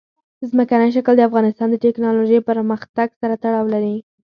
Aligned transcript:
ځمکنی 0.49 0.89
شکل 0.95 1.13
د 1.17 1.21
افغانستان 1.29 1.67
د 1.71 1.75
تکنالوژۍ 1.85 2.39
پرمختګ 2.49 3.07
سره 3.21 3.33
تړاو 3.43 3.65
لري. 3.73 3.95